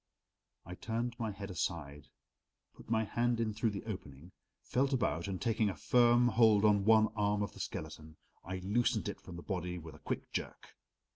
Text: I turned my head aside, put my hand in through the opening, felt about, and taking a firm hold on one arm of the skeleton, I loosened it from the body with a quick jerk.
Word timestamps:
I 0.65 0.73
turned 0.73 1.15
my 1.19 1.29
head 1.29 1.51
aside, 1.51 2.07
put 2.73 2.89
my 2.89 3.03
hand 3.03 3.39
in 3.39 3.53
through 3.53 3.69
the 3.69 3.83
opening, 3.85 4.31
felt 4.63 4.93
about, 4.93 5.27
and 5.27 5.39
taking 5.39 5.69
a 5.69 5.75
firm 5.75 6.29
hold 6.29 6.65
on 6.65 6.85
one 6.85 7.09
arm 7.15 7.43
of 7.43 7.53
the 7.53 7.59
skeleton, 7.59 8.17
I 8.43 8.57
loosened 8.63 9.07
it 9.09 9.21
from 9.21 9.35
the 9.35 9.43
body 9.43 9.77
with 9.77 9.93
a 9.93 9.99
quick 9.99 10.31
jerk. 10.31 10.69